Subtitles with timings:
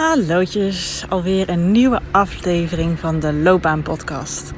[0.00, 4.52] Hallootjes, alweer een nieuwe aflevering van de Loopbaan Podcast.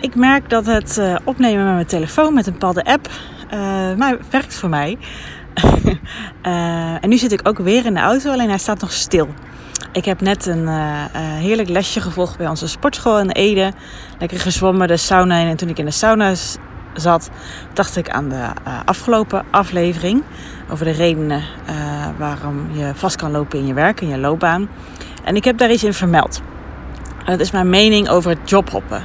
[0.00, 3.08] Ik merk dat het uh, opnemen met mijn telefoon met een bepaalde app
[3.54, 4.98] uh, werkt voor mij.
[6.42, 9.28] uh, en nu zit ik ook weer in de auto, alleen hij staat nog stil.
[9.92, 10.68] Ik heb net een
[11.18, 13.72] heerlijk lesje gevolgd bij onze sportschool in Ede.
[14.18, 15.48] Lekker gezwommen de sauna in.
[15.48, 16.34] En toen ik in de sauna
[16.94, 17.30] zat,
[17.72, 18.46] dacht ik aan de
[18.84, 20.22] afgelopen aflevering
[20.70, 21.42] over de redenen
[22.18, 24.68] waarom je vast kan lopen in je werk, in je loopbaan.
[25.24, 26.42] En ik heb daar iets in vermeld.
[27.24, 29.02] dat is mijn mening over het jobhoppen.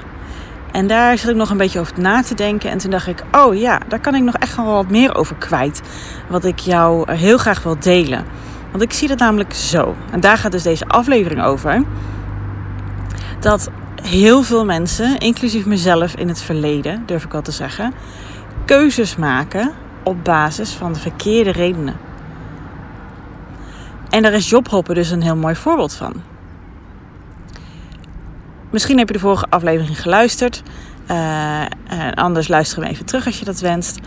[0.71, 2.69] En daar zat ik nog een beetje over na te denken.
[2.69, 5.35] En toen dacht ik, oh ja, daar kan ik nog echt wel wat meer over
[5.35, 5.81] kwijt.
[6.29, 8.25] Wat ik jou heel graag wil delen.
[8.71, 9.95] Want ik zie dat namelijk zo.
[10.11, 11.83] En daar gaat dus deze aflevering over.
[13.39, 13.69] Dat
[14.03, 17.93] heel veel mensen, inclusief mezelf in het verleden, durf ik wel te zeggen,
[18.65, 19.71] keuzes maken
[20.03, 21.95] op basis van de verkeerde redenen.
[24.11, 26.13] En daar is jobhoppen dus een heel mooi voorbeeld van.
[28.69, 30.63] Misschien heb je de vorige aflevering geluisterd.
[31.07, 31.61] Uh,
[32.13, 33.99] anders luister hem even terug als je dat wenst.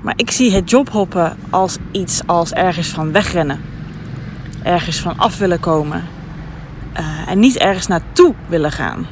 [0.00, 3.60] Maar ik zie het jobhoppen als iets als ergens van wegrennen.
[4.62, 6.04] Ergens van af willen komen.
[7.00, 9.06] Uh, en niet ergens naartoe willen gaan.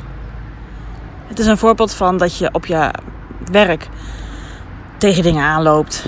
[1.27, 2.91] Het is een voorbeeld van dat je op je
[3.51, 3.89] werk
[4.99, 6.07] tegen dingen aanloopt.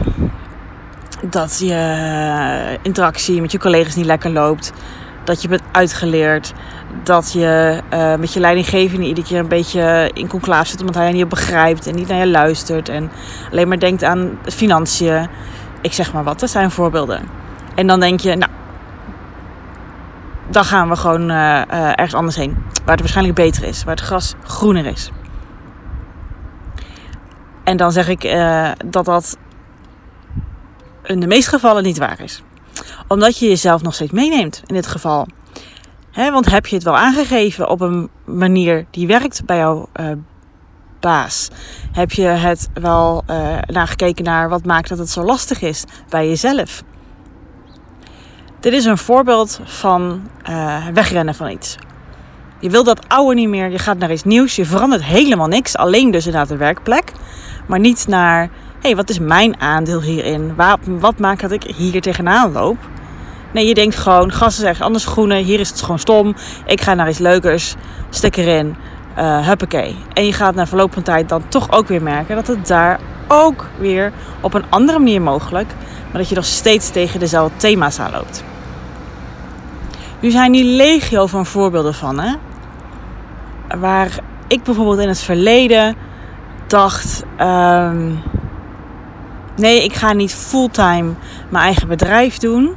[1.22, 4.72] Dat je interactie met je collega's niet lekker loopt.
[5.24, 6.52] Dat je bent uitgeleerd.
[7.02, 11.06] Dat je uh, met je leidinggevende iedere keer een beetje in conclave zit omdat hij
[11.06, 12.88] je niet begrijpt en niet naar je luistert.
[12.88, 13.10] En
[13.50, 15.28] alleen maar denkt aan financiën.
[15.80, 17.22] Ik zeg maar wat, dat zijn voorbeelden.
[17.74, 18.50] En dan denk je, nou,
[20.50, 22.56] dan gaan we gewoon uh, ergens anders heen.
[22.84, 25.10] Waar het waarschijnlijk beter is, waar het gras groener is.
[27.64, 28.36] En dan zeg ik
[28.86, 29.36] dat dat
[31.16, 32.42] de meeste gevallen niet waar is.
[33.08, 35.26] Omdat je jezelf nog steeds meeneemt in dit geval.
[36.14, 40.10] Want heb je het wel aangegeven op een manier die werkt bij jouw uh,
[41.00, 41.48] baas?
[41.92, 46.28] Heb je het wel uh, nagekeken naar wat maakt dat het zo lastig is bij
[46.28, 46.82] jezelf?
[48.60, 51.76] Dit is een voorbeeld van uh, wegrennen van iets.
[52.60, 55.76] Je wil dat oude niet meer, je gaat naar iets nieuws, je verandert helemaal niks,
[55.76, 57.12] alleen dus inderdaad de werkplek.
[57.66, 58.50] Maar niet naar,
[58.80, 60.54] hey, wat is mijn aandeel hierin?
[60.56, 62.76] Wat, wat maakt dat ik hier tegenaan loop?
[63.52, 66.34] Nee, je denkt gewoon, gas is ergens anders groener, hier is het gewoon stom.
[66.66, 67.74] Ik ga naar iets leukers,
[68.10, 68.76] stek erin,
[69.18, 69.96] uh, huppakee.
[70.12, 73.00] En je gaat na verloop van tijd dan toch ook weer merken dat het daar
[73.28, 75.68] ook weer op een andere manier mogelijk,
[76.10, 78.44] maar dat je nog steeds tegen dezelfde thema's aanloopt.
[80.20, 82.34] Nu zijn die legio van voorbeelden van, hè?
[83.78, 85.96] Waar ik bijvoorbeeld in het verleden
[86.66, 88.22] dacht: um,
[89.58, 91.12] nee, ik ga niet fulltime
[91.48, 92.74] mijn eigen bedrijf doen.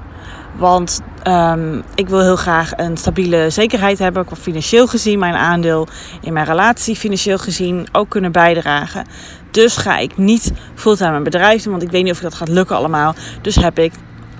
[0.57, 5.87] Want um, ik wil heel graag een stabiele zekerheid hebben, financieel gezien, mijn aandeel
[6.21, 9.05] in mijn relatie financieel gezien ook kunnen bijdragen.
[9.51, 12.47] Dus ga ik niet fulltime een bedrijf doen, want ik weet niet of dat gaat
[12.47, 13.15] lukken allemaal.
[13.41, 13.93] Dus heb ik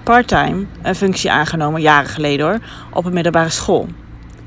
[0.04, 2.60] parttime een functie aangenomen, jaren geleden hoor,
[2.94, 3.88] op een middelbare school.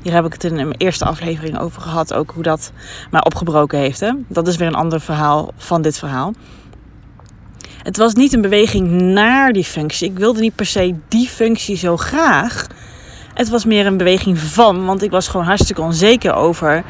[0.03, 2.73] Hier heb ik het in mijn eerste aflevering over gehad, ook hoe dat
[3.11, 4.01] mij opgebroken heeft.
[4.01, 4.13] Hè?
[4.29, 6.33] Dat is weer een ander verhaal van dit verhaal.
[7.85, 10.11] Het was niet een beweging naar die functie.
[10.11, 12.67] Ik wilde niet per se die functie zo graag.
[13.35, 16.85] Het was meer een beweging van, want ik was gewoon hartstikke onzeker over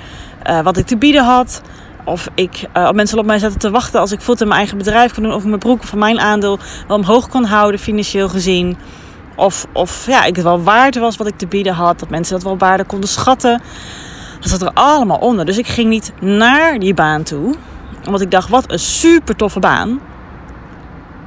[0.47, 1.63] uh, wat ik te bieden had.
[2.05, 4.79] Of ik uh, mensen op mij zaten te wachten als ik voet in mijn eigen
[4.79, 5.33] bedrijf kon doen.
[5.33, 8.77] Of mijn broek van mijn aandeel wel omhoog kon houden, financieel gezien.
[9.37, 11.99] Of, of ja, ik het wel waard was wat ik te bieden had.
[11.99, 13.63] Dat mensen dat wel waarde konden schatten.
[14.41, 15.45] Dat zat er allemaal onder.
[15.45, 17.55] Dus ik ging niet naar die baan toe.
[18.07, 20.01] Omdat ik dacht, wat een super toffe baan.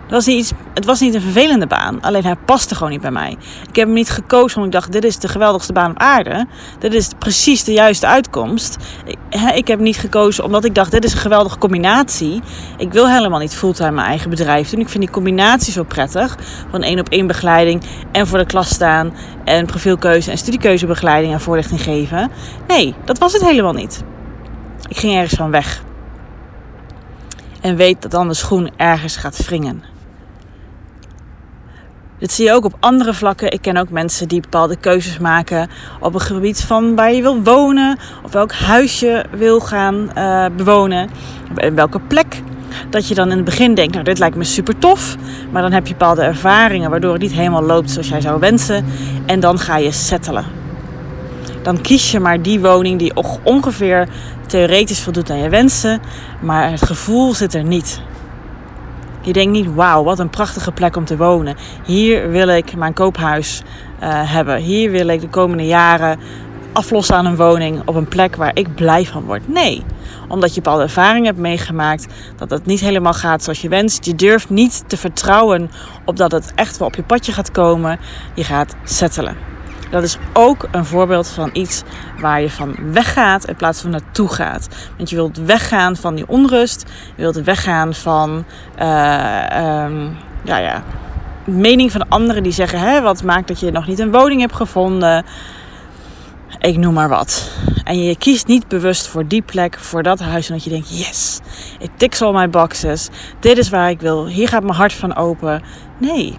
[0.08, 3.02] Het was, niet iets, het was niet een vervelende baan, alleen hij paste gewoon niet
[3.02, 3.38] bij mij.
[3.70, 6.48] Ik heb hem niet gekozen omdat ik dacht: dit is de geweldigste baan op aarde.
[6.80, 8.78] Dit is precies de juiste uitkomst.
[9.06, 9.18] Ik,
[9.56, 12.42] ik heb niet gekozen omdat ik dacht: dit is een geweldige combinatie.
[12.78, 14.80] Ik wil helemaal niet fulltime mijn eigen bedrijf doen.
[14.80, 16.38] Ik vind die combinatie zo prettig.
[16.72, 19.14] Van één op één begeleiding en voor de klas staan.
[19.44, 22.32] En profielkeuze en studiekeuzebegeleiding en voorlichting geven.
[22.68, 24.04] Nee, dat was het helemaal niet.
[24.90, 25.84] Ik ging ergens van weg.
[27.62, 29.97] En weet dat dan de schoen ergens gaat wringen.
[32.20, 33.52] Dit zie je ook op andere vlakken.
[33.52, 35.70] Ik ken ook mensen die bepaalde keuzes maken
[36.00, 40.46] op een gebied van waar je wil wonen, of welk huis je wil gaan uh,
[40.56, 41.10] bewonen,
[41.56, 42.42] en welke plek.
[42.90, 45.16] Dat je dan in het begin denkt, nou dit lijkt me super tof,
[45.52, 48.86] maar dan heb je bepaalde ervaringen waardoor het niet helemaal loopt zoals jij zou wensen.
[49.26, 50.46] En dan ga je settelen.
[51.62, 53.14] Dan kies je maar die woning die
[53.44, 54.08] ongeveer
[54.46, 56.02] theoretisch voldoet aan je wensen,
[56.40, 58.02] maar het gevoel zit er niet.
[59.28, 61.56] Je denkt niet, wauw, wat een prachtige plek om te wonen.
[61.86, 63.62] Hier wil ik mijn koophuis
[64.04, 64.58] uh, hebben.
[64.58, 66.20] Hier wil ik de komende jaren
[66.74, 69.48] aflossen aan een woning op een plek waar ik blij van word.
[69.48, 69.84] Nee,
[70.28, 74.06] omdat je bepaalde ervaringen hebt meegemaakt, dat het niet helemaal gaat zoals je wenst.
[74.06, 75.72] Je durft niet te vertrouwen
[76.06, 78.00] op dat het echt wel op je padje gaat komen.
[78.34, 79.57] Je gaat settelen.
[79.92, 81.84] Dat is ook een voorbeeld van iets
[82.20, 84.68] waar je van weggaat in plaats van naartoe gaat.
[84.98, 86.84] Want je wilt weggaan van die onrust.
[87.16, 88.46] Je wilt weggaan van
[88.80, 88.84] uh,
[90.44, 90.84] ja, ja,
[91.46, 94.56] mening van anderen die zeggen: hè, wat maakt dat je nog niet een woning hebt
[94.56, 95.26] gevonden.
[96.60, 97.52] Ik noem maar wat.
[97.84, 100.50] En je kiest niet bewust voor die plek, voor dat huis.
[100.50, 101.40] Omdat je denkt: yes,
[101.80, 103.10] ik tik al mijn boxes.
[103.40, 104.28] Dit is waar ik wil.
[104.28, 105.64] Hier gaat mijn hart van open.
[105.98, 106.38] Nee.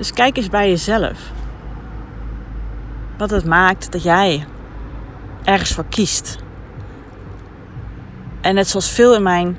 [0.00, 1.18] Dus kijk eens bij jezelf.
[3.18, 4.46] Wat het maakt dat jij
[5.44, 6.38] ergens voor kiest.
[8.40, 9.58] En net zoals veel in mijn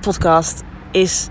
[0.00, 1.28] podcast is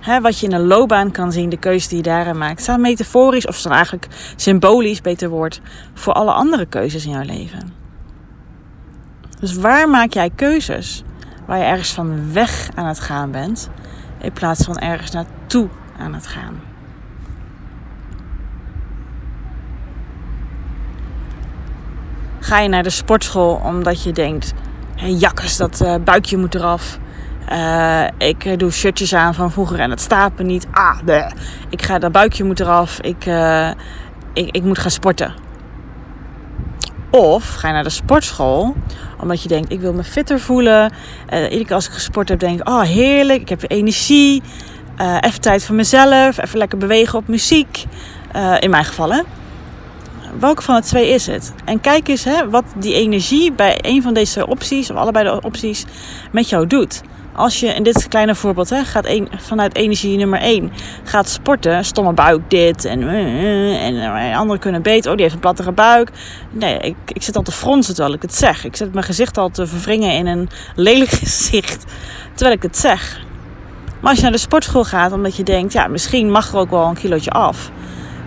[0.00, 2.80] hè, wat je in een loopbaan kan zien, de keuze die je daarin maakt, staan
[2.80, 5.60] metaforisch of staan eigenlijk symbolisch, beter woord,
[5.94, 7.72] voor alle andere keuzes in jouw leven.
[9.40, 11.02] Dus waar maak jij keuzes
[11.46, 13.70] waar je ergens van weg aan het gaan bent,
[14.18, 16.69] in plaats van ergens naartoe aan het gaan?
[22.40, 24.52] Ga je naar de sportschool omdat je denkt:
[24.96, 26.98] hey, jakkes, dat uh, buikje moet eraf.
[27.52, 30.66] Uh, ik doe shirtjes aan van vroeger en het staat me niet.
[30.72, 31.30] Ah, bleh.
[31.68, 33.00] ik ga dat buikje moet eraf.
[33.00, 33.24] Ik,
[34.32, 35.34] ik, ik moet gaan sporten.
[37.10, 38.76] Of ga je naar de sportschool
[39.18, 40.92] omdat je denkt: ik wil me fitter voelen.
[41.32, 44.42] Iedere keer als ik gesport heb, denk ik: oh heerlijk, ik heb energie.
[45.20, 46.38] even tijd voor mezelf.
[46.38, 47.84] Even lekker bewegen op muziek.
[48.58, 49.20] in mijn geval, hè
[50.38, 51.52] welke van de twee is het?
[51.64, 55.40] En kijk eens hè, wat die energie bij een van deze opties, of allebei de
[55.42, 55.84] opties,
[56.32, 57.00] met jou doet.
[57.34, 60.72] Als je in dit kleine voorbeeld hè, gaat vanuit energie nummer 1
[61.04, 65.34] gaat sporten, stomme buik dit en, uh, en uh, anderen kunnen beter, oh die heeft
[65.34, 66.10] een plattere buik.
[66.50, 68.64] Nee, ik, ik zit al te fronsen terwijl ik het zeg.
[68.64, 71.84] Ik zet mijn gezicht al te verwringen in een lelijk gezicht
[72.34, 73.20] terwijl ik het zeg.
[74.00, 76.70] Maar als je naar de sportschool gaat omdat je denkt, ja misschien mag er ook
[76.70, 77.70] wel een kilootje af.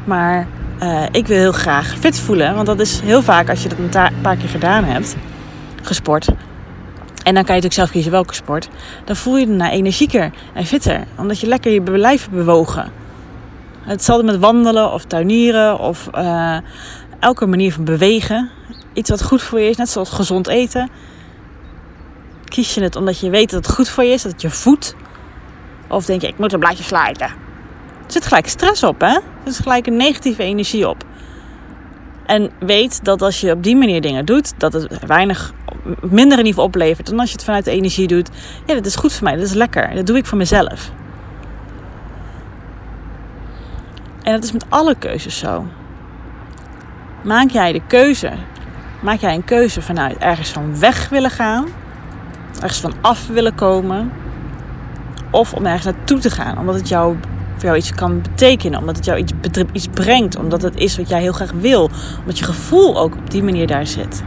[0.05, 0.47] Maar
[0.81, 2.55] uh, ik wil heel graag fit voelen.
[2.55, 5.15] Want dat is heel vaak als je dat een paar keer gedaan hebt,
[5.81, 6.27] gesport.
[7.23, 8.69] En dan kan je natuurlijk zelf kiezen welke sport.
[9.05, 11.03] Dan voel je je daarna energieker en fitter.
[11.17, 12.91] Omdat je lekker je lijf bewogen.
[13.81, 16.57] Hetzelfde met wandelen of tuinieren of uh,
[17.19, 18.49] elke manier van bewegen.
[18.93, 20.89] Iets wat goed voor je is, net zoals gezond eten.
[22.45, 24.49] Kies je het omdat je weet dat het goed voor je is, dat het je
[24.49, 24.95] voedt.
[25.87, 27.29] Of denk je, ik moet een blaadje slijten.
[28.05, 29.07] Er zit gelijk stress op, hè?
[29.07, 29.21] Er
[29.51, 31.03] zit gelijk een negatieve energie op.
[32.25, 35.53] En weet dat als je op die manier dingen doet, dat het weinig,
[36.01, 38.29] minder in ieder geval oplevert dan als je het vanuit de energie doet.
[38.65, 39.95] Ja, dat is goed voor mij, dat is lekker.
[39.95, 40.91] Dat doe ik voor mezelf.
[44.23, 45.65] En dat is met alle keuzes zo.
[47.23, 48.31] Maak jij de keuze,
[49.01, 51.65] maak jij een keuze vanuit ergens van weg willen gaan,
[52.55, 54.11] ergens van af willen komen,
[55.31, 57.17] of om ergens naartoe te gaan, omdat het jou
[57.55, 58.79] voor jou iets kan betekenen.
[58.79, 59.33] Omdat het jou iets,
[59.73, 60.37] iets brengt.
[60.37, 61.89] Omdat het is wat jij heel graag wil.
[62.19, 64.23] Omdat je gevoel ook op die manier daar zit.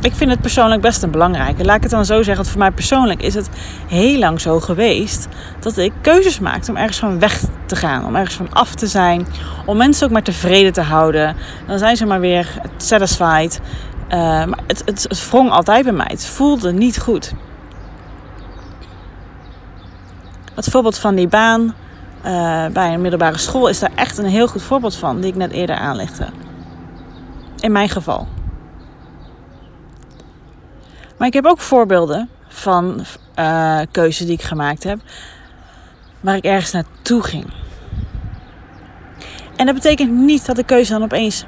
[0.00, 1.64] Ik vind het persoonlijk best een belangrijke.
[1.64, 2.34] Laat ik het dan zo zeggen.
[2.34, 3.48] Want voor mij persoonlijk is het
[3.86, 5.28] heel lang zo geweest.
[5.60, 8.04] Dat ik keuzes maakte om ergens van weg te gaan.
[8.04, 9.26] Om ergens van af te zijn.
[9.66, 11.36] Om mensen ook maar tevreden te houden.
[11.66, 13.60] Dan zijn ze maar weer satisfied.
[14.08, 16.08] Uh, maar het, het, het wrong altijd bij mij.
[16.08, 17.32] Het voelde niet goed.
[20.58, 21.74] Het voorbeeld van die baan
[22.24, 25.36] uh, bij een middelbare school is daar echt een heel goed voorbeeld van, die ik
[25.36, 26.26] net eerder aanlegde.
[27.60, 28.26] In mijn geval.
[31.16, 33.04] Maar ik heb ook voorbeelden van
[33.38, 34.98] uh, keuzes die ik gemaakt heb,
[36.20, 37.46] waar ik ergens naartoe ging.
[39.56, 41.44] En dat betekent niet dat de keuze dan opeens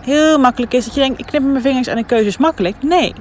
[0.00, 0.84] heel makkelijk is.
[0.84, 2.82] Dat je denkt, ik knip mijn vingers en de keuze is makkelijk.
[2.82, 3.14] Nee.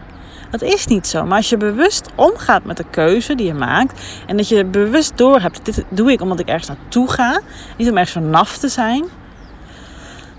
[0.49, 1.25] Dat is niet zo.
[1.25, 4.01] Maar als je bewust omgaat met de keuze die je maakt.
[4.27, 5.65] En dat je bewust doorhebt.
[5.65, 7.41] Dit doe ik omdat ik ergens naartoe ga.
[7.77, 9.05] Niet om ergens vanaf te zijn.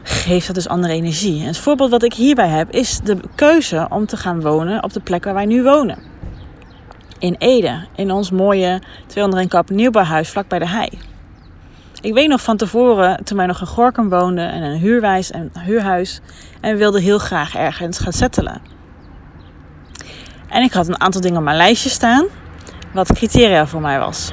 [0.02, 1.40] Geeft dat dus andere energie.
[1.40, 4.92] En het voorbeeld wat ik hierbij heb is de keuze om te gaan wonen op
[4.92, 5.98] de plek waar wij nu wonen.
[7.18, 7.86] In Ede.
[7.94, 10.88] In ons mooie 201 kap nieuwbouwhuis vlak bij de hei.
[12.00, 15.52] Ik weet nog van tevoren, toen wij nog in Gorkum woonden en een huurwijs en
[15.58, 16.20] huurhuis.
[16.60, 18.79] En wilden heel graag ergens gaan settelen.
[20.50, 22.24] En ik had een aantal dingen op mijn lijstje staan,
[22.92, 24.32] wat criteria voor mij was.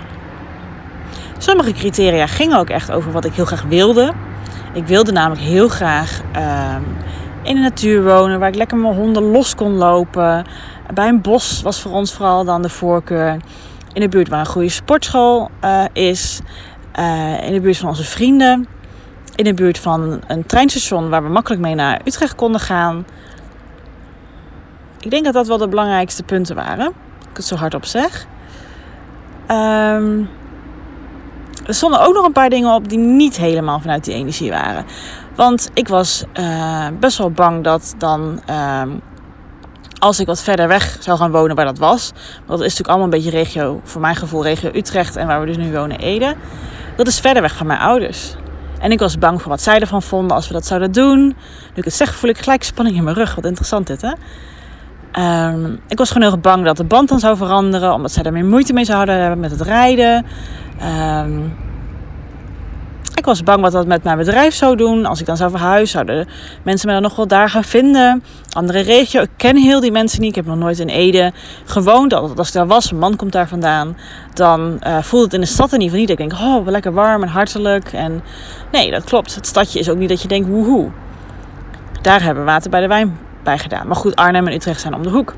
[1.38, 4.14] Sommige criteria gingen ook echt over wat ik heel graag wilde.
[4.74, 6.76] Ik wilde namelijk heel graag uh,
[7.44, 10.46] in de natuur wonen, waar ik lekker mijn honden los kon lopen.
[10.94, 13.38] Bij een bos was voor ons vooral dan de voorkeur.
[13.94, 16.40] In de buurt waar een goede sportschool uh, is.
[17.00, 18.68] Uh, in de buurt van onze vrienden.
[19.36, 23.06] In de buurt van een treinstation waar we makkelijk mee naar Utrecht konden gaan.
[25.00, 26.88] Ik denk dat dat wel de belangrijkste punten waren.
[27.30, 28.28] Ik het zo hardop zeg.
[29.52, 30.30] Um,
[31.66, 34.86] er stonden ook nog een paar dingen op die niet helemaal vanuit die energie waren.
[35.36, 38.82] Want ik was uh, best wel bang dat dan, uh,
[40.00, 42.12] als ik wat verder weg zou gaan wonen waar dat was.
[42.36, 45.40] Want dat is natuurlijk allemaal een beetje regio, voor mijn gevoel, regio Utrecht en waar
[45.40, 46.36] we dus nu wonen, Ede.
[46.96, 48.36] Dat is verder weg van mijn ouders.
[48.80, 51.26] En ik was bang voor wat zij ervan vonden als we dat zouden doen.
[51.28, 51.36] Nu
[51.74, 53.36] ik het zeg, voel ik gelijk spanning in mijn rug.
[53.36, 54.12] Wat interessant dit, hè?
[55.20, 58.34] Um, ik was gewoon heel bang dat de band dan zou veranderen, omdat zij er
[58.34, 60.26] meer moeite mee zouden hebben met het rijden.
[61.22, 61.54] Um,
[63.16, 65.06] ik was bang wat dat met mijn bedrijf zou doen.
[65.06, 66.28] Als ik dan zou verhuizen, zouden
[66.64, 68.24] mensen me dan nog wel daar gaan vinden.
[68.52, 69.22] Andere regio.
[69.22, 70.30] Ik ken heel die mensen niet.
[70.30, 71.32] Ik heb nog nooit in Ede
[71.66, 72.14] gewoond.
[72.14, 73.98] Als ik daar was, een man komt daar vandaan.
[74.34, 76.10] Dan uh, voelt het in de stad in ieder geval niet.
[76.10, 77.94] Ik denk, oh, lekker warm en hartelijk.
[77.94, 78.22] En
[78.72, 79.36] nee, dat klopt.
[79.36, 80.90] Het stadje is ook niet dat je denkt, woehoe.
[82.02, 83.88] Daar hebben we water bij de wijn bij gedaan.
[83.88, 85.34] Maar goed, Arnhem en Utrecht zijn om de hoek.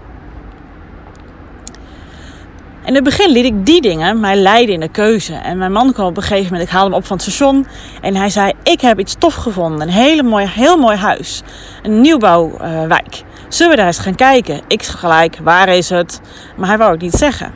[2.86, 5.34] In het begin liet ik die dingen mij leiden in de keuze.
[5.34, 7.68] En mijn man kwam op een gegeven moment, ik haalde hem op van het station.
[8.02, 9.82] En hij zei, ik heb iets tof gevonden.
[9.82, 11.42] Een hele mooi, heel mooi huis.
[11.84, 13.24] Een nieuwbouwwijk.
[13.48, 14.62] Zullen we daar eens gaan kijken?
[14.68, 16.22] Ik gelijk, waar is het?
[16.58, 17.52] Maar hij wou het niet zeggen.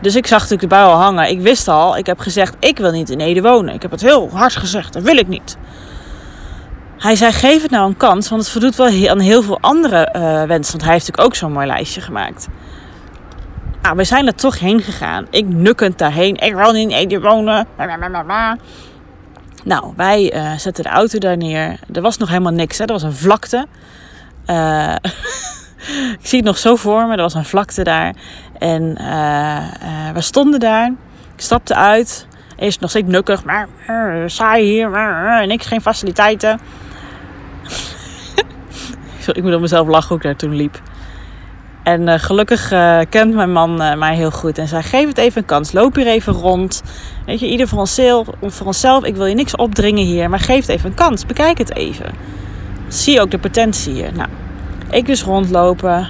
[0.00, 1.30] Dus ik zag natuurlijk de bui al hangen.
[1.30, 3.74] Ik wist al, ik heb gezegd, ik wil niet in Ede wonen.
[3.74, 5.56] Ik heb het heel hard gezegd, dat wil ik niet.
[7.04, 10.08] Hij zei, geef het nou een kans, want het voldoet wel aan heel veel andere
[10.16, 10.72] uh, wensen.
[10.72, 12.48] Want hij heeft natuurlijk ook zo'n mooi lijstje gemaakt.
[13.82, 15.26] Nou, we zijn er toch heen gegaan.
[15.30, 16.36] Ik nukkend daarheen.
[16.36, 17.66] Ik wil in Ede wonen.
[19.64, 21.78] Nou, wij uh, zetten de auto daar neer.
[21.92, 22.78] Er was nog helemaal niks.
[22.78, 22.84] Hè.
[22.84, 23.66] Er was een vlakte.
[24.46, 24.94] Uh,
[26.20, 27.12] ik zie het nog zo voor me.
[27.12, 28.14] Er was een vlakte daar.
[28.58, 28.94] En
[30.14, 30.86] we stonden daar.
[31.34, 32.26] Ik stapte uit.
[32.56, 33.44] Eerst nog steeds nukkig.
[33.44, 33.68] Maar
[34.26, 34.90] saai hier.
[34.90, 36.60] Maar, niks, geen faciliteiten.
[39.32, 40.80] Ik moet op mezelf lachen hoe ik daar toen liep.
[41.84, 45.18] En uh, gelukkig uh, kent mijn man uh, mij heel goed en zei: geef het
[45.18, 45.72] even een kans.
[45.72, 46.82] Loop hier even rond.
[47.26, 49.04] Weet je, ieder voor onszelf, voor onszelf.
[49.04, 51.26] Ik wil je niks opdringen hier, maar geef het even een kans.
[51.26, 52.12] Bekijk het even.
[52.88, 54.10] Zie ook de potentie hier.
[54.14, 54.28] Nou,
[54.90, 56.08] ik dus rondlopen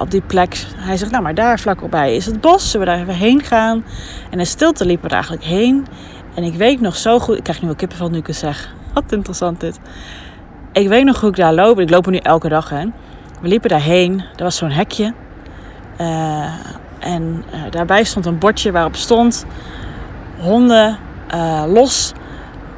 [0.00, 0.66] op die plek.
[0.76, 2.70] Hij zegt: Nou, maar daar vlak opbij is het bos.
[2.70, 3.84] Zullen we daar even heen gaan?
[4.30, 5.86] En in stilte liepen we er eigenlijk heen.
[6.34, 7.36] En ik weet nog zo goed.
[7.36, 8.74] Ik krijg nu wel kippenvel nu ik het zeg.
[8.94, 9.80] Wat interessant dit.
[10.72, 11.80] Ik weet nog hoe ik daar loop.
[11.80, 12.92] Ik loop er nu elke dag heen.
[13.40, 14.24] We liepen daarheen.
[14.36, 15.14] Er was zo'n hekje.
[16.00, 16.44] Uh,
[16.98, 19.46] en uh, daarbij stond een bordje waarop stond:
[20.38, 20.98] honden
[21.34, 22.12] uh, los,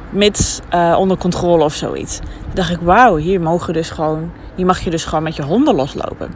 [0.09, 0.59] mits
[0.97, 2.17] onder controle of zoiets.
[2.17, 5.43] Toen dacht ik: wauw, hier mogen dus gewoon, hier mag je dus gewoon met je
[5.43, 6.33] honden loslopen.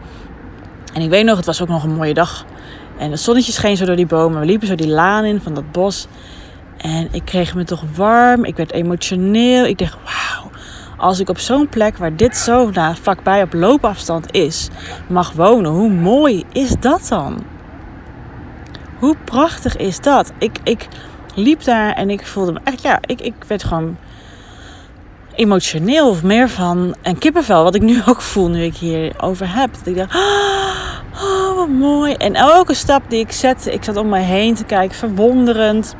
[0.93, 2.45] En ik weet nog, het was ook nog een mooie dag.
[2.97, 4.39] En het zonnetje scheen zo door die bomen.
[4.39, 6.07] We liepen zo die laan in van dat bos.
[6.77, 8.45] En ik kreeg me toch warm.
[8.45, 9.65] Ik werd emotioneel.
[9.65, 10.16] Ik dacht: wauw
[10.97, 14.69] als ik op zo'n plek waar dit zo nou, vlakbij op loopafstand is,
[15.07, 17.43] mag wonen, hoe mooi is dat dan?
[18.99, 20.31] Hoe prachtig is dat?
[20.37, 20.87] Ik, ik
[21.35, 23.97] liep daar en ik voelde me echt, ja, ik, ik werd gewoon
[25.35, 29.69] emotioneel of meer van een kippenvel, wat ik nu ook voel nu ik hierover heb.
[29.83, 32.13] Ik dacht, oh, wat mooi.
[32.13, 35.95] En elke stap die ik zette, ik zat om me heen te kijken, verwonderend.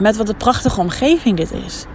[0.00, 1.86] Met wat een prachtige omgeving dit is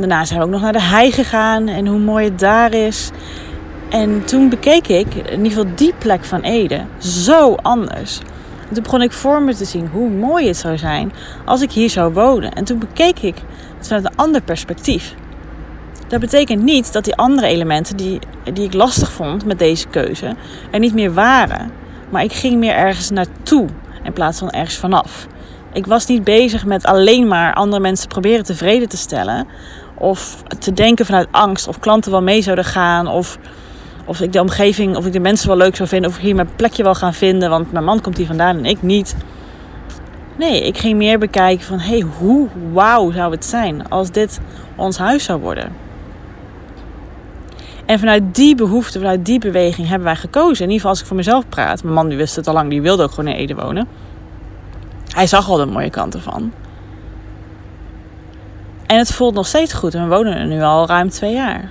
[0.00, 3.10] daarna zijn we ook nog naar de hei gegaan en hoe mooi het daar is.
[3.88, 8.20] En toen bekeek ik in ieder geval die plek van Ede zo anders.
[8.68, 11.12] En toen begon ik voor me te zien hoe mooi het zou zijn
[11.44, 12.52] als ik hier zou wonen.
[12.52, 13.36] En toen bekeek ik
[13.76, 15.14] het vanuit een ander perspectief.
[16.08, 18.18] Dat betekent niet dat die andere elementen die,
[18.52, 20.34] die ik lastig vond met deze keuze
[20.70, 21.70] er niet meer waren.
[22.10, 23.66] Maar ik ging meer ergens naartoe
[24.02, 25.26] in plaats van ergens vanaf.
[25.72, 29.46] Ik was niet bezig met alleen maar andere mensen proberen tevreden te stellen.
[29.98, 33.06] Of te denken vanuit angst of klanten wel mee zouden gaan.
[33.06, 33.38] Of,
[34.04, 36.10] of ik de omgeving, of ik de mensen wel leuk zou vinden.
[36.10, 37.50] Of ik hier mijn plekje wel gaan vinden.
[37.50, 39.16] Want mijn man komt hier vandaan en ik niet.
[40.38, 44.40] Nee, ik ging meer bekijken van hey, hoe wauw zou het zijn als dit
[44.76, 45.72] ons huis zou worden.
[47.88, 50.64] En vanuit die behoefte, vanuit die beweging hebben wij gekozen.
[50.64, 51.82] In ieder geval als ik voor mezelf praat.
[51.82, 53.88] Mijn man die wist het al lang, die wilde ook gewoon in Ede wonen.
[55.14, 56.52] Hij zag al de mooie kanten van.
[58.88, 59.92] En het voelt nog steeds goed.
[59.92, 61.70] We wonen er nu al ruim twee jaar.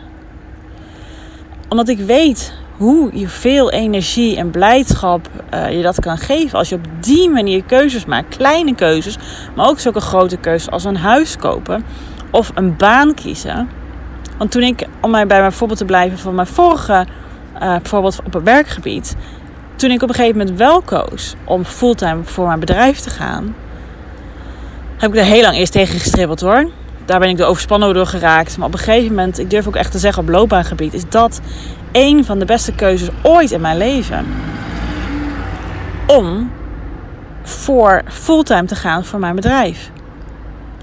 [1.70, 6.58] Omdat ik weet hoe je veel energie en blijdschap uh, je dat kan geven.
[6.58, 8.38] Als je op die manier keuzes maakt.
[8.38, 9.18] Kleine keuzes.
[9.56, 11.86] Maar ook zulke grote keuzes als een huis kopen.
[12.32, 13.70] Of een baan kiezen.
[14.38, 17.06] Want toen ik, om mij bij mijn voorbeeld te blijven van mijn vorige
[17.62, 19.16] uh, voorbeeld op het werkgebied.
[19.76, 23.56] Toen ik op een gegeven moment wel koos om fulltime voor mijn bedrijf te gaan,
[24.98, 26.70] heb ik er heel lang eerst tegen gestribbeld hoor.
[27.08, 28.58] Daar ben ik de overspannen door geraakt.
[28.58, 31.42] Maar op een gegeven moment, ik durf ook echt te zeggen op loopbaangebied, is dat
[31.92, 34.26] een van de beste keuzes ooit in mijn leven.
[36.08, 36.52] Om
[37.44, 39.92] voor fulltime te gaan voor mijn bedrijf.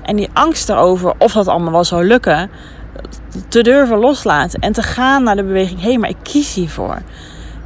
[0.02, 2.50] En die angst erover of dat allemaal wel zou lukken,
[3.48, 7.02] te durven loslaten en te gaan naar de beweging: hé, hey, maar ik kies hiervoor.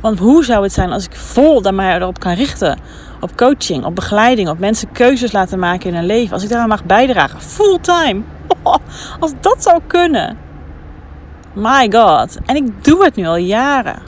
[0.01, 2.79] Want hoe zou het zijn als ik vol daar mij erop kan richten?
[3.21, 6.33] Op coaching, op begeleiding, op mensen keuzes laten maken in hun leven.
[6.33, 8.23] Als ik daaraan mag bijdragen, fulltime.
[9.21, 10.39] als dat zou kunnen.
[11.53, 12.39] My god.
[12.47, 14.03] En ik doe het nu al jaren.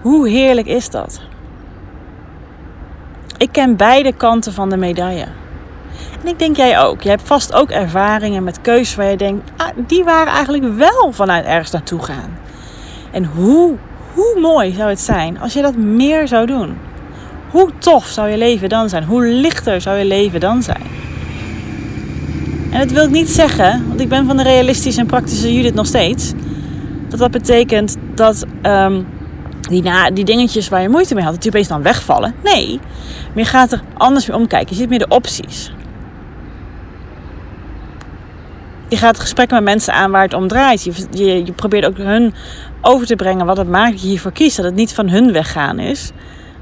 [0.00, 1.20] Hoe heerlijk is dat?
[3.36, 5.26] Ik ken beide kanten van de medaille.
[6.22, 7.02] En ik denk jij ook.
[7.02, 11.12] Je hebt vast ook ervaringen met keuzes waar je denkt, ah, die waren eigenlijk wel
[11.12, 12.38] vanuit ergens naartoe gaan.
[13.10, 13.76] En hoe,
[14.14, 16.78] hoe mooi zou het zijn als je dat meer zou doen?
[17.50, 19.04] Hoe tof zou je leven dan zijn?
[19.04, 20.82] Hoe lichter zou je leven dan zijn?
[22.70, 25.74] En dat wil ik niet zeggen, want ik ben van de realistische en praktische Judith
[25.74, 26.32] nog steeds.
[27.08, 29.06] Dat dat betekent dat um,
[29.68, 32.34] die, na, die dingetjes waar je moeite mee had, dat die opeens dan wegvallen.
[32.44, 32.80] Nee,
[33.26, 34.68] maar je gaat er anders mee omkijken.
[34.68, 35.72] Je ziet meer de opties.
[38.90, 40.84] je gaat gesprekken met mensen aan waar het om draait.
[40.84, 42.34] Je, je, je, probeert ook hun
[42.80, 44.56] over te brengen wat het maakt dat je hiervoor kiest.
[44.56, 46.10] Dat het niet van hun weggaan is,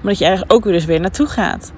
[0.01, 1.73] maar dat je ergens ook weer dus weer naartoe gaat.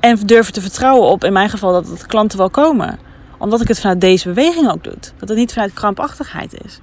[0.00, 2.98] En durven te vertrouwen op, in mijn geval, dat de klanten wel komen.
[3.38, 4.94] Omdat ik het vanuit deze beweging ook doe.
[5.16, 6.80] Dat het niet vanuit krampachtigheid is.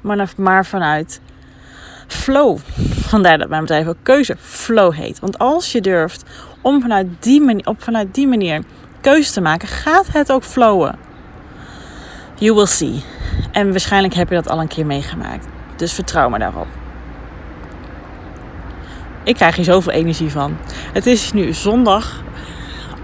[0.00, 1.20] Maar, maar vanuit
[2.06, 2.58] flow.
[2.90, 5.18] Vandaar dat mijn bedrijf ook keuze flow heet.
[5.18, 6.24] Want als je durft
[6.60, 8.62] om vanuit die manier, op vanuit die manier
[9.00, 10.98] keuze te maken, gaat het ook flowen.
[12.34, 13.02] You will see.
[13.52, 15.46] En waarschijnlijk heb je dat al een keer meegemaakt.
[15.76, 16.66] Dus vertrouw me daarop.
[19.22, 20.56] Ik krijg hier zoveel energie van.
[20.92, 22.22] Het is nu zondag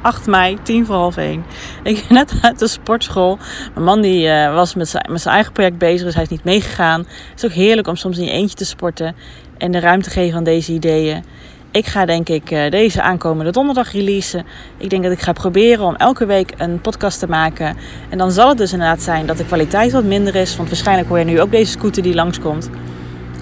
[0.03, 1.45] 8 mei, 10 voor half 1.
[1.83, 3.39] Ik ben net uit de sportschool.
[3.75, 6.29] Mijn man die, uh, was met zijn, met zijn eigen project bezig, dus hij is
[6.29, 7.01] niet meegegaan.
[7.01, 9.17] Het is ook heerlijk om soms in je eentje te sporten
[9.59, 11.25] en de ruimte te geven aan deze ideeën.
[11.71, 14.47] Ik ga denk ik eh, deze aankomende donderdag releasen.
[14.77, 17.77] Ik denk dat ik ga proberen om elke week een podcast te maken.
[18.09, 20.57] En dan zal het dus inderdaad zijn dat de kwaliteit wat minder is.
[20.57, 22.71] Want waarschijnlijk hoor je nu ook deze scooter die langskomt.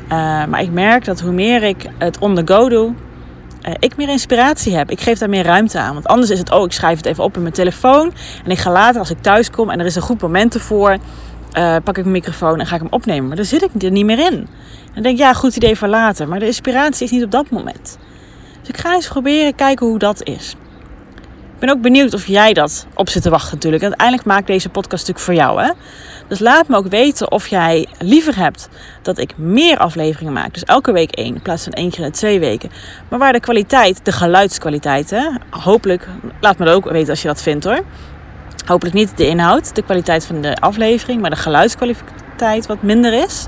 [0.05, 0.11] Uh,
[0.47, 2.93] maar ik merk dat hoe meer ik het on the go doe,
[3.79, 4.91] ik meer inspiratie heb.
[4.91, 5.93] Ik geef daar meer ruimte aan.
[5.93, 8.13] Want anders is het, oh, ik schrijf het even op in mijn telefoon.
[8.45, 10.91] En ik ga later, als ik thuis kom en er is een goed moment ervoor,
[10.91, 13.27] uh, pak ik mijn microfoon en ga ik hem opnemen.
[13.27, 14.49] Maar daar zit ik er niet meer in.
[14.95, 16.29] En denk ja, goed idee voor later.
[16.29, 17.99] Maar de inspiratie is niet op dat moment.
[18.61, 20.57] Dus ik ga eens proberen kijken hoe dat is.
[21.55, 23.83] Ik ben ook benieuwd of jij dat op zit te wachten natuurlijk.
[23.83, 25.63] En uiteindelijk maak ik deze podcast natuurlijk voor jou.
[25.63, 25.71] Hè?
[26.29, 28.69] Dus laat me ook weten of jij liever hebt
[29.03, 30.53] dat ik meer afleveringen maak.
[30.53, 32.71] Dus elke week één in plaats van één keer in twee weken.
[33.09, 36.09] Maar waar de kwaliteit, de geluidskwaliteit, hè, hopelijk,
[36.41, 37.81] laat me dat ook weten als je dat vindt hoor.
[38.67, 43.47] Hopelijk niet de inhoud, de kwaliteit van de aflevering, maar de geluidskwaliteit wat minder is.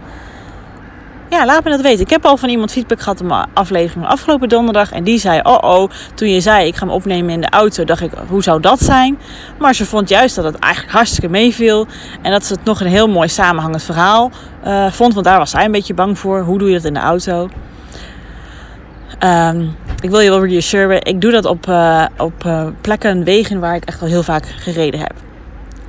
[1.30, 2.00] Ja, laat me dat weten.
[2.00, 4.92] Ik heb al van iemand feedback gehad op mijn aflevering afgelopen donderdag.
[4.92, 7.84] En die zei, oh oh, toen je zei ik ga hem opnemen in de auto,
[7.84, 9.18] dacht ik, hoe zou dat zijn?
[9.58, 11.86] Maar ze vond juist dat het eigenlijk hartstikke meeviel.
[12.22, 14.30] En dat ze het nog een heel mooi samenhangend verhaal
[14.66, 15.14] uh, vond.
[15.14, 16.40] Want daar was zij een beetje bang voor.
[16.40, 17.48] Hoe doe je dat in de auto?
[19.24, 23.60] Um, ik wil je wel reassuren, ik doe dat op, uh, op uh, plekken, wegen
[23.60, 25.12] waar ik echt al heel vaak gereden heb.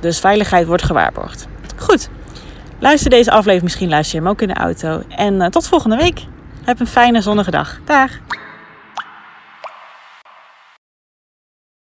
[0.00, 1.46] Dus veiligheid wordt gewaarborgd.
[1.76, 2.08] Goed,
[2.80, 5.02] Luister deze aflevering, misschien luister je hem ook in de auto.
[5.08, 6.24] En uh, tot volgende week.
[6.64, 7.80] Heb een fijne zonnige dag.
[7.84, 8.10] Dag!